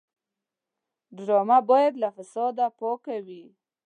[1.15, 3.45] ډرامه باید له فساد پاکه وي